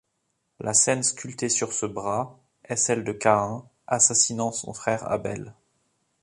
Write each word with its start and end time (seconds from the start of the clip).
La 0.59 0.73
scène 0.73 1.03
sculptée 1.03 1.47
sur 1.47 1.73
ce 1.73 1.85
bras 1.85 2.39
est 2.63 2.75
celle 2.75 3.03
de 3.03 3.11
Caïn 3.11 3.69
assassinant 3.85 4.51
son 4.51 4.73
frère 4.73 5.07
Abel. 5.11 5.53